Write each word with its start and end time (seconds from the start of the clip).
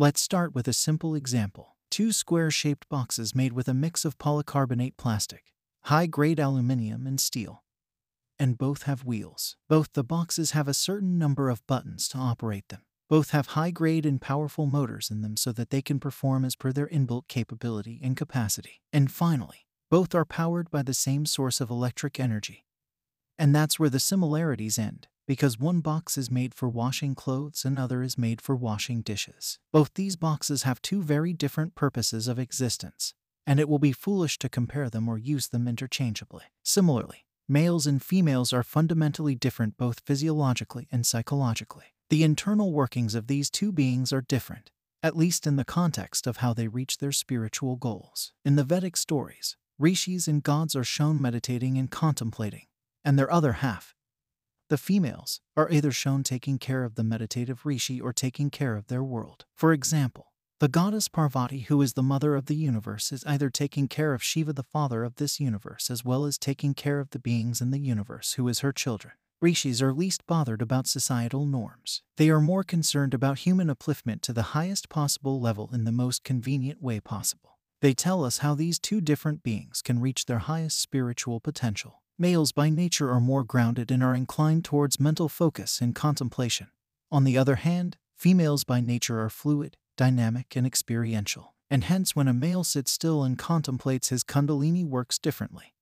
Let's 0.00 0.22
start 0.22 0.54
with 0.54 0.66
a 0.66 0.72
simple 0.72 1.14
example. 1.14 1.76
Two 1.90 2.10
square-shaped 2.10 2.88
boxes 2.88 3.34
made 3.34 3.52
with 3.52 3.68
a 3.68 3.74
mix 3.74 4.06
of 4.06 4.16
polycarbonate 4.16 4.96
plastic, 4.96 5.52
high-grade 5.82 6.40
aluminium 6.40 7.06
and 7.06 7.20
steel. 7.20 7.64
And 8.38 8.56
both 8.56 8.84
have 8.84 9.04
wheels. 9.04 9.58
Both 9.68 9.92
the 9.92 10.02
boxes 10.02 10.52
have 10.52 10.68
a 10.68 10.72
certain 10.72 11.18
number 11.18 11.50
of 11.50 11.66
buttons 11.66 12.08
to 12.08 12.16
operate 12.16 12.66
them. 12.70 12.80
Both 13.10 13.32
have 13.32 13.48
high-grade 13.48 14.06
and 14.06 14.22
powerful 14.22 14.64
motors 14.64 15.10
in 15.10 15.20
them 15.20 15.36
so 15.36 15.52
that 15.52 15.68
they 15.68 15.82
can 15.82 16.00
perform 16.00 16.46
as 16.46 16.56
per 16.56 16.72
their 16.72 16.88
inbuilt 16.88 17.28
capability 17.28 18.00
and 18.02 18.16
capacity. 18.16 18.80
And 18.94 19.12
finally, 19.12 19.66
both 19.90 20.14
are 20.14 20.24
powered 20.24 20.70
by 20.70 20.80
the 20.80 20.94
same 20.94 21.26
source 21.26 21.60
of 21.60 21.68
electric 21.68 22.18
energy. 22.18 22.64
And 23.38 23.54
that's 23.54 23.78
where 23.78 23.90
the 23.90 24.00
similarities 24.00 24.78
end 24.78 25.08
because 25.30 25.60
one 25.60 25.78
box 25.78 26.18
is 26.18 26.28
made 26.28 26.52
for 26.52 26.68
washing 26.68 27.14
clothes 27.14 27.64
and 27.64 27.78
other 27.78 28.02
is 28.02 28.18
made 28.18 28.40
for 28.40 28.56
washing 28.56 29.00
dishes. 29.00 29.60
Both 29.72 29.94
these 29.94 30.16
boxes 30.16 30.64
have 30.64 30.82
two 30.82 31.04
very 31.04 31.32
different 31.32 31.76
purposes 31.76 32.26
of 32.26 32.40
existence, 32.40 33.14
and 33.46 33.60
it 33.60 33.68
will 33.68 33.78
be 33.78 33.92
foolish 33.92 34.40
to 34.40 34.48
compare 34.48 34.90
them 34.90 35.08
or 35.08 35.18
use 35.18 35.46
them 35.46 35.68
interchangeably. 35.68 36.46
Similarly, 36.64 37.26
males 37.48 37.86
and 37.86 38.02
females 38.02 38.52
are 38.52 38.64
fundamentally 38.64 39.36
different 39.36 39.76
both 39.76 40.00
physiologically 40.00 40.88
and 40.90 41.06
psychologically. 41.06 41.94
The 42.08 42.24
internal 42.24 42.72
workings 42.72 43.14
of 43.14 43.28
these 43.28 43.50
two 43.50 43.70
beings 43.70 44.12
are 44.12 44.22
different, 44.22 44.72
at 45.00 45.16
least 45.16 45.46
in 45.46 45.54
the 45.54 45.64
context 45.64 46.26
of 46.26 46.38
how 46.38 46.54
they 46.54 46.66
reach 46.66 46.98
their 46.98 47.12
spiritual 47.12 47.76
goals. 47.76 48.32
In 48.44 48.56
the 48.56 48.64
Vedic 48.64 48.96
stories, 48.96 49.56
rishis 49.78 50.26
and 50.26 50.42
gods 50.42 50.74
are 50.74 50.82
shown 50.82 51.22
meditating 51.22 51.78
and 51.78 51.88
contemplating, 51.88 52.66
and 53.04 53.16
their 53.16 53.32
other 53.32 53.52
half, 53.52 53.94
the 54.70 54.78
females 54.78 55.40
are 55.56 55.68
either 55.68 55.90
shown 55.90 56.22
taking 56.22 56.56
care 56.56 56.84
of 56.84 56.94
the 56.94 57.02
meditative 57.02 57.66
rishi 57.66 58.00
or 58.00 58.12
taking 58.12 58.50
care 58.50 58.76
of 58.76 58.86
their 58.86 59.02
world. 59.02 59.44
For 59.56 59.72
example, 59.72 60.28
the 60.60 60.68
goddess 60.68 61.08
Parvati, 61.08 61.60
who 61.62 61.82
is 61.82 61.94
the 61.94 62.04
mother 62.04 62.36
of 62.36 62.46
the 62.46 62.54
universe, 62.54 63.10
is 63.10 63.24
either 63.26 63.50
taking 63.50 63.88
care 63.88 64.14
of 64.14 64.22
Shiva, 64.22 64.52
the 64.52 64.62
father 64.62 65.02
of 65.02 65.16
this 65.16 65.40
universe, 65.40 65.90
as 65.90 66.04
well 66.04 66.24
as 66.24 66.38
taking 66.38 66.74
care 66.74 67.00
of 67.00 67.10
the 67.10 67.18
beings 67.18 67.60
in 67.60 67.72
the 67.72 67.80
universe, 67.80 68.34
who 68.34 68.46
is 68.46 68.60
her 68.60 68.72
children. 68.72 69.14
Rishis 69.40 69.82
are 69.82 69.92
least 69.92 70.24
bothered 70.28 70.62
about 70.62 70.86
societal 70.86 71.46
norms. 71.46 72.02
They 72.16 72.30
are 72.30 72.40
more 72.40 72.62
concerned 72.62 73.12
about 73.12 73.40
human 73.40 73.68
upliftment 73.68 74.20
to 74.22 74.32
the 74.32 74.54
highest 74.54 74.88
possible 74.88 75.40
level 75.40 75.70
in 75.72 75.82
the 75.82 75.92
most 75.92 76.22
convenient 76.22 76.80
way 76.80 77.00
possible. 77.00 77.58
They 77.80 77.94
tell 77.94 78.24
us 78.24 78.38
how 78.38 78.54
these 78.54 78.78
two 78.78 79.00
different 79.00 79.42
beings 79.42 79.82
can 79.82 80.00
reach 80.00 80.26
their 80.26 80.38
highest 80.38 80.78
spiritual 80.78 81.40
potential. 81.40 81.99
Males 82.20 82.52
by 82.52 82.68
nature 82.68 83.10
are 83.10 83.18
more 83.18 83.42
grounded 83.42 83.90
and 83.90 84.02
are 84.02 84.14
inclined 84.14 84.62
towards 84.62 85.00
mental 85.00 85.26
focus 85.26 85.80
and 85.80 85.94
contemplation. 85.94 86.66
On 87.10 87.24
the 87.24 87.38
other 87.38 87.54
hand, 87.54 87.96
females 88.14 88.62
by 88.62 88.82
nature 88.82 89.22
are 89.22 89.30
fluid, 89.30 89.78
dynamic, 89.96 90.54
and 90.54 90.66
experiential, 90.66 91.54
and 91.70 91.84
hence 91.84 92.14
when 92.14 92.28
a 92.28 92.34
male 92.34 92.62
sits 92.62 92.90
still 92.90 93.24
and 93.24 93.38
contemplates 93.38 94.10
his 94.10 94.22
kundalini 94.22 94.84
works 94.84 95.18
differently. 95.18 95.72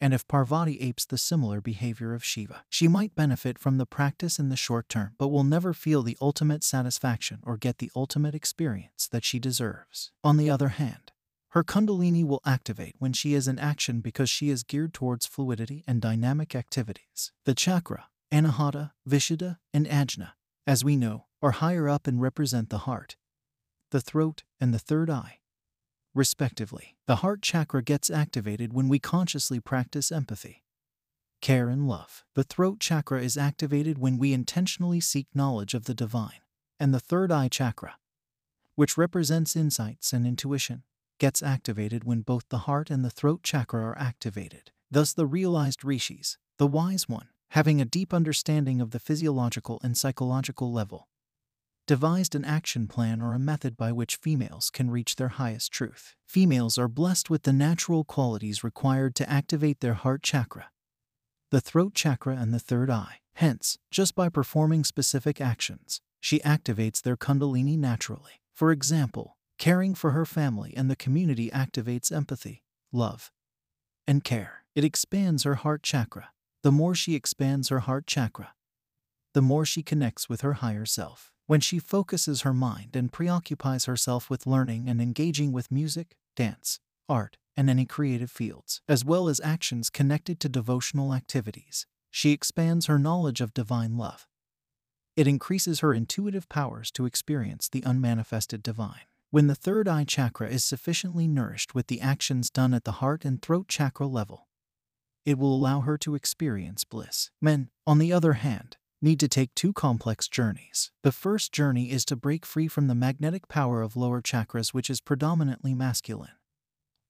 And 0.00 0.12
if 0.12 0.26
Parvati 0.26 0.80
apes 0.80 1.04
the 1.04 1.16
similar 1.16 1.60
behavior 1.60 2.14
of 2.14 2.24
Shiva, 2.24 2.64
she 2.68 2.88
might 2.88 3.14
benefit 3.14 3.56
from 3.56 3.78
the 3.78 3.86
practice 3.86 4.40
in 4.40 4.48
the 4.48 4.56
short 4.56 4.88
term 4.88 5.12
but 5.18 5.28
will 5.28 5.44
never 5.44 5.72
feel 5.72 6.02
the 6.02 6.18
ultimate 6.20 6.64
satisfaction 6.64 7.38
or 7.44 7.56
get 7.56 7.78
the 7.78 7.92
ultimate 7.94 8.34
experience 8.34 9.06
that 9.06 9.24
she 9.24 9.38
deserves. 9.38 10.10
On 10.24 10.36
the 10.36 10.50
other 10.50 10.70
hand, 10.70 11.09
her 11.50 11.64
Kundalini 11.64 12.24
will 12.24 12.40
activate 12.46 12.94
when 12.98 13.12
she 13.12 13.34
is 13.34 13.48
in 13.48 13.58
action 13.58 14.00
because 14.00 14.30
she 14.30 14.50
is 14.50 14.62
geared 14.62 14.94
towards 14.94 15.26
fluidity 15.26 15.82
and 15.86 16.00
dynamic 16.00 16.54
activities. 16.54 17.32
The 17.44 17.54
chakra, 17.54 18.06
Anahata, 18.32 18.92
Vishuddha, 19.08 19.58
and 19.74 19.86
Ajna, 19.86 20.32
as 20.66 20.84
we 20.84 20.96
know, 20.96 21.26
are 21.42 21.50
higher 21.52 21.88
up 21.88 22.06
and 22.06 22.20
represent 22.20 22.70
the 22.70 22.78
heart, 22.78 23.16
the 23.90 24.00
throat, 24.00 24.44
and 24.60 24.72
the 24.72 24.78
third 24.78 25.10
eye, 25.10 25.38
respectively. 26.14 26.96
The 27.06 27.16
heart 27.16 27.42
chakra 27.42 27.82
gets 27.82 28.10
activated 28.10 28.72
when 28.72 28.88
we 28.88 29.00
consciously 29.00 29.58
practice 29.58 30.12
empathy, 30.12 30.62
care, 31.40 31.68
and 31.68 31.88
love. 31.88 32.22
The 32.34 32.44
throat 32.44 32.78
chakra 32.78 33.22
is 33.22 33.36
activated 33.36 33.98
when 33.98 34.18
we 34.18 34.32
intentionally 34.32 35.00
seek 35.00 35.26
knowledge 35.34 35.74
of 35.74 35.86
the 35.86 35.94
divine. 35.94 36.42
And 36.78 36.94
the 36.94 37.00
third 37.00 37.32
eye 37.32 37.48
chakra, 37.48 37.96
which 38.74 38.96
represents 38.96 39.56
insights 39.56 40.12
and 40.12 40.26
intuition, 40.26 40.84
gets 41.20 41.42
activated 41.42 42.02
when 42.02 42.22
both 42.22 42.48
the 42.48 42.64
heart 42.66 42.90
and 42.90 43.04
the 43.04 43.10
throat 43.10 43.44
chakra 43.44 43.80
are 43.80 43.98
activated. 43.98 44.72
Thus, 44.90 45.12
the 45.12 45.26
realized 45.26 45.84
rishis, 45.84 46.36
the 46.58 46.66
wise 46.66 47.08
one, 47.08 47.28
having 47.50 47.80
a 47.80 47.84
deep 47.84 48.12
understanding 48.12 48.80
of 48.80 48.90
the 48.90 48.98
physiological 48.98 49.78
and 49.84 49.96
psychological 49.96 50.72
level, 50.72 51.06
devised 51.86 52.34
an 52.34 52.44
action 52.44 52.88
plan 52.88 53.20
or 53.20 53.34
a 53.34 53.38
method 53.38 53.76
by 53.76 53.92
which 53.92 54.16
females 54.16 54.70
can 54.70 54.90
reach 54.90 55.16
their 55.16 55.28
highest 55.28 55.70
truth. 55.70 56.14
Females 56.26 56.78
are 56.78 56.88
blessed 56.88 57.30
with 57.30 57.42
the 57.42 57.52
natural 57.52 58.02
qualities 58.02 58.64
required 58.64 59.14
to 59.16 59.30
activate 59.30 59.80
their 59.80 59.94
heart 59.94 60.22
chakra, 60.22 60.70
the 61.50 61.60
throat 61.60 61.94
chakra, 61.94 62.36
and 62.36 62.54
the 62.54 62.60
third 62.60 62.90
eye. 62.90 63.16
Hence, 63.34 63.78
just 63.90 64.14
by 64.14 64.28
performing 64.28 64.84
specific 64.84 65.40
actions, 65.40 66.00
she 66.20 66.38
activates 66.40 67.02
their 67.02 67.16
kundalini 67.16 67.76
naturally. 67.76 68.40
For 68.54 68.70
example, 68.70 69.36
Caring 69.60 69.94
for 69.94 70.12
her 70.12 70.24
family 70.24 70.72
and 70.74 70.90
the 70.90 70.96
community 70.96 71.50
activates 71.50 72.10
empathy, 72.10 72.62
love, 72.92 73.30
and 74.06 74.24
care. 74.24 74.64
It 74.74 74.84
expands 74.84 75.42
her 75.42 75.56
heart 75.56 75.82
chakra. 75.82 76.30
The 76.62 76.72
more 76.72 76.94
she 76.94 77.14
expands 77.14 77.68
her 77.68 77.80
heart 77.80 78.06
chakra, 78.06 78.54
the 79.34 79.42
more 79.42 79.66
she 79.66 79.82
connects 79.82 80.30
with 80.30 80.40
her 80.40 80.54
higher 80.54 80.86
self. 80.86 81.30
When 81.46 81.60
she 81.60 81.78
focuses 81.78 82.40
her 82.40 82.54
mind 82.54 82.96
and 82.96 83.12
preoccupies 83.12 83.84
herself 83.84 84.30
with 84.30 84.46
learning 84.46 84.88
and 84.88 84.98
engaging 84.98 85.52
with 85.52 85.70
music, 85.70 86.16
dance, 86.34 86.80
art, 87.06 87.36
and 87.54 87.68
any 87.68 87.84
creative 87.84 88.30
fields, 88.30 88.80
as 88.88 89.04
well 89.04 89.28
as 89.28 89.42
actions 89.44 89.90
connected 89.90 90.40
to 90.40 90.48
devotional 90.48 91.12
activities, 91.12 91.86
she 92.10 92.30
expands 92.32 92.86
her 92.86 92.98
knowledge 92.98 93.42
of 93.42 93.52
divine 93.52 93.98
love. 93.98 94.26
It 95.16 95.26
increases 95.26 95.80
her 95.80 95.92
intuitive 95.92 96.48
powers 96.48 96.90
to 96.92 97.04
experience 97.04 97.68
the 97.68 97.84
unmanifested 97.84 98.62
divine. 98.62 99.09
When 99.32 99.46
the 99.46 99.54
third 99.54 99.86
eye 99.86 100.02
chakra 100.02 100.48
is 100.48 100.64
sufficiently 100.64 101.28
nourished 101.28 101.72
with 101.72 101.86
the 101.86 102.00
actions 102.00 102.50
done 102.50 102.74
at 102.74 102.82
the 102.82 102.98
heart 102.98 103.24
and 103.24 103.40
throat 103.40 103.68
chakra 103.68 104.08
level, 104.08 104.48
it 105.24 105.38
will 105.38 105.54
allow 105.54 105.82
her 105.82 105.96
to 105.98 106.16
experience 106.16 106.82
bliss. 106.82 107.30
Men, 107.40 107.70
on 107.86 107.98
the 107.98 108.12
other 108.12 108.32
hand, 108.32 108.76
need 109.00 109.20
to 109.20 109.28
take 109.28 109.54
two 109.54 109.72
complex 109.72 110.26
journeys. 110.26 110.90
The 111.04 111.12
first 111.12 111.52
journey 111.52 111.92
is 111.92 112.04
to 112.06 112.16
break 112.16 112.44
free 112.44 112.66
from 112.66 112.88
the 112.88 112.94
magnetic 112.96 113.46
power 113.46 113.82
of 113.82 113.94
lower 113.94 114.20
chakras, 114.20 114.74
which 114.74 114.90
is 114.90 115.00
predominantly 115.00 115.74
masculine. 115.74 116.34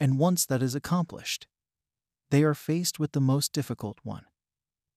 And 0.00 0.18
once 0.18 0.46
that 0.46 0.62
is 0.62 0.74
accomplished, 0.74 1.46
they 2.30 2.42
are 2.42 2.54
faced 2.54 2.98
with 2.98 3.12
the 3.12 3.20
most 3.20 3.52
difficult 3.52 3.98
one. 4.02 4.24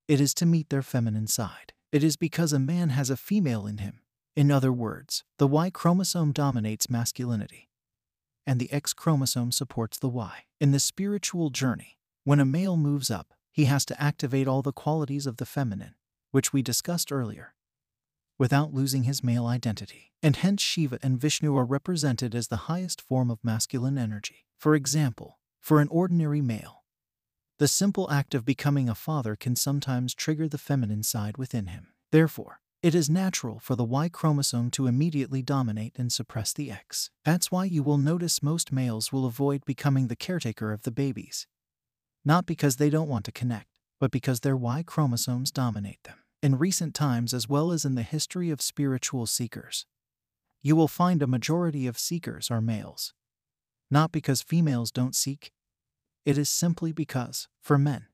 It 0.07 0.22
is 0.22 0.34
to 0.36 0.46
meet 0.46 0.69
their 0.69 0.81
feminine 0.81 1.28
side. 1.28 1.74
It 1.91 2.01
is 2.01 2.16
because 2.16 2.53
a 2.53 2.59
man 2.59 2.90
has 2.90 3.09
a 3.09 3.18
female 3.18 3.68
in 3.68 3.80
him 3.80 4.00
in 4.39 4.50
other 4.50 4.72
words, 4.72 5.25
the 5.38 5.45
Y 5.45 5.69
chromosome 5.69 6.31
dominates 6.31 6.89
masculinity, 6.89 7.67
and 8.47 8.57
the 8.57 8.72
X 8.72 8.94
chromosome 8.94 9.51
supports 9.51 10.00
the 10.00 10.07
Y. 10.07 10.45
In 10.61 10.72
the 10.72 10.79
spiritual 10.79 11.50
journey, 11.50 11.97
when 12.23 12.39
a 12.39 12.45
male 12.45 12.77
moves 12.77 13.11
up, 13.11 13.33
he 13.51 13.66
has 13.66 13.83
to 13.83 14.01
activate 14.01 14.47
all 14.47 14.61
the 14.61 14.72
qualities 14.72 15.27
of 15.27 15.35
the 15.35 15.45
feminine, 15.45 15.95
which 16.31 16.53
we 16.53 16.61
discussed 16.61 17.11
earlier, 17.11 17.53
without 18.38 18.73
losing 18.73 19.03
his 19.03 19.22
male 19.22 19.45
identity. 19.45 20.13
And 20.23 20.38
hence 20.38 20.61
Shiva 20.61 21.00
and 21.03 21.19
Vishnu 21.19 21.57
are 21.57 21.66
represented 21.66 22.33
as 22.33 22.47
the 22.47 22.69
highest 22.71 23.01
form 23.01 23.29
of 23.29 23.44
masculine 23.44 23.97
energy. 23.97 24.45
For 24.57 24.73
example, 24.73 25.39
for 25.59 25.81
an 25.81 25.89
ordinary 25.89 26.39
male, 26.39 26.85
the 27.57 27.67
simple 27.67 28.09
act 28.09 28.33
of 28.33 28.45
becoming 28.45 28.88
a 28.88 28.95
father 28.95 29.36
can 29.36 29.57
sometimes 29.57 30.13
trigger 30.15 30.47
the 30.47 30.57
feminine 30.57 31.03
side 31.03 31.38
within 31.38 31.65
him. 31.65 31.88
Therefore, 32.13 32.62
it 32.81 32.95
is 32.95 33.09
natural 33.09 33.59
for 33.59 33.75
the 33.75 33.83
Y 33.83 34.07
chromosome 34.07 34.71
to 34.71 34.87
immediately 34.87 35.41
dominate 35.41 35.99
and 35.99 36.13
suppress 36.13 36.53
the 36.53 36.71
X. 36.71 37.11
That's 37.25 37.51
why 37.51 37.65
you 37.65 37.83
will 37.83 37.97
notice 37.97 38.41
most 38.41 38.71
males 38.71 39.11
will 39.11 39.25
avoid 39.25 39.65
becoming 39.65 40.07
the 40.07 40.15
caretaker 40.15 40.71
of 40.71 40.83
the 40.83 40.91
babies. 40.91 41.45
Not 42.23 42.45
because 42.45 42.77
they 42.77 42.89
don't 42.89 43.09
want 43.09 43.25
to 43.25 43.33
connect, 43.33 43.67
but 43.99 44.11
because 44.11 44.39
their 44.39 44.55
Y 44.55 44.83
chromosomes 44.83 45.51
dominate 45.51 46.01
them. 46.03 46.15
In 46.41 46.57
recent 46.57 46.95
times, 46.95 47.33
as 47.33 47.49
well 47.49 47.73
as 47.73 47.83
in 47.83 47.95
the 47.95 48.01
history 48.01 48.49
of 48.49 48.61
spiritual 48.61 49.25
seekers, 49.25 49.85
you 50.61 50.73
will 50.73 50.87
find 50.87 51.21
a 51.21 51.27
majority 51.27 51.85
of 51.85 51.99
seekers 51.99 52.49
are 52.49 52.61
males. 52.61 53.13
Not 53.91 54.13
because 54.13 54.41
females 54.41 54.89
don't 54.89 55.15
seek, 55.15 55.51
it 56.25 56.37
is 56.37 56.47
simply 56.47 56.93
because, 56.93 57.49
for 57.61 57.77
men, 57.77 58.05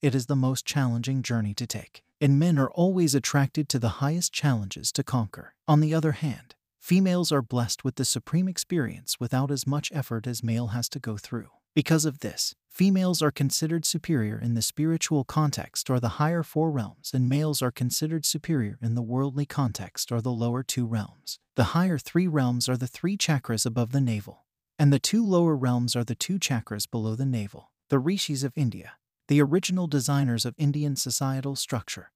it 0.00 0.14
is 0.14 0.26
the 0.26 0.36
most 0.36 0.64
challenging 0.64 1.22
journey 1.22 1.52
to 1.54 1.66
take 1.66 2.02
and 2.22 2.38
men 2.38 2.56
are 2.56 2.70
always 2.70 3.16
attracted 3.16 3.68
to 3.68 3.80
the 3.80 3.98
highest 4.00 4.32
challenges 4.32 4.92
to 4.92 5.02
conquer. 5.02 5.54
On 5.66 5.80
the 5.80 5.92
other 5.92 6.12
hand, 6.12 6.54
females 6.78 7.32
are 7.32 7.42
blessed 7.42 7.82
with 7.82 7.96
the 7.96 8.04
supreme 8.04 8.46
experience 8.46 9.18
without 9.18 9.50
as 9.50 9.66
much 9.66 9.90
effort 9.92 10.28
as 10.28 10.40
male 10.42 10.68
has 10.68 10.88
to 10.90 11.00
go 11.00 11.16
through. 11.16 11.48
Because 11.74 12.04
of 12.04 12.20
this, 12.20 12.54
females 12.68 13.22
are 13.22 13.32
considered 13.32 13.84
superior 13.84 14.38
in 14.38 14.54
the 14.54 14.62
spiritual 14.62 15.24
context 15.24 15.90
or 15.90 15.98
the 15.98 16.20
higher 16.20 16.44
four 16.44 16.70
realms, 16.70 17.10
and 17.12 17.28
males 17.28 17.60
are 17.60 17.72
considered 17.72 18.24
superior 18.24 18.78
in 18.80 18.94
the 18.94 19.02
worldly 19.02 19.44
context 19.44 20.12
or 20.12 20.20
the 20.20 20.30
lower 20.30 20.62
two 20.62 20.86
realms. 20.86 21.40
The 21.56 21.74
higher 21.74 21.98
three 21.98 22.28
realms 22.28 22.68
are 22.68 22.76
the 22.76 22.86
three 22.86 23.16
chakras 23.16 23.66
above 23.66 23.90
the 23.90 24.00
navel, 24.00 24.44
and 24.78 24.92
the 24.92 25.00
two 25.00 25.26
lower 25.26 25.56
realms 25.56 25.96
are 25.96 26.04
the 26.04 26.14
two 26.14 26.38
chakras 26.38 26.88
below 26.88 27.16
the 27.16 27.26
navel. 27.26 27.72
The 27.88 27.98
rishis 27.98 28.44
of 28.44 28.52
India, 28.56 28.92
the 29.28 29.40
original 29.40 29.86
designers 29.86 30.44
of 30.44 30.54
Indian 30.58 30.96
societal 30.96 31.56
structure, 31.56 32.10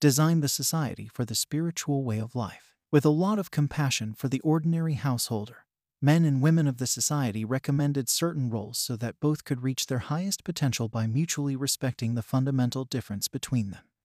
designed 0.00 0.42
the 0.42 0.48
society 0.48 1.08
for 1.12 1.24
the 1.24 1.34
spiritual 1.34 2.04
way 2.04 2.18
of 2.18 2.34
life. 2.34 2.74
With 2.90 3.04
a 3.04 3.10
lot 3.10 3.38
of 3.38 3.50
compassion 3.50 4.14
for 4.14 4.28
the 4.28 4.40
ordinary 4.40 4.94
householder, 4.94 5.66
men 6.00 6.24
and 6.24 6.42
women 6.42 6.66
of 6.66 6.78
the 6.78 6.86
society 6.86 7.44
recommended 7.44 8.08
certain 8.08 8.50
roles 8.50 8.78
so 8.78 8.96
that 8.96 9.18
both 9.20 9.44
could 9.44 9.62
reach 9.62 9.86
their 9.86 10.00
highest 10.00 10.44
potential 10.44 10.88
by 10.88 11.06
mutually 11.06 11.56
respecting 11.56 12.14
the 12.14 12.22
fundamental 12.22 12.84
difference 12.84 13.26
between 13.26 13.70
them. 13.70 13.84